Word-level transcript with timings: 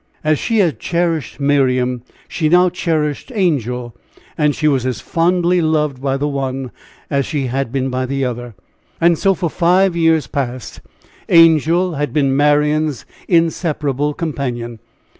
As 0.23 0.39
she 0.39 0.57
had 0.57 0.79
cherished 0.79 1.39
Miriam, 1.39 2.01
she 2.27 2.49
now 2.49 2.69
cherished 2.71 3.31
Angel, 3.35 3.95
and 4.35 4.55
she 4.55 4.67
was 4.67 4.83
as 4.83 4.99
fondly 4.99 5.61
loved 5.61 6.01
by 6.01 6.17
the 6.17 6.27
one 6.27 6.71
as 7.11 7.23
she 7.23 7.45
had 7.45 7.71
been 7.71 7.91
by 7.91 8.07
the 8.07 8.25
other. 8.25 8.55
And 8.99 9.15
so 9.15 9.35
for 9.35 9.47
five 9.47 9.95
years 9.95 10.25
past 10.25 10.81
Angel 11.29 11.93
had 11.93 12.13
been 12.13 12.35
Marian's 12.35 13.05
inseparable 13.27 14.15
companion. 14.15 14.79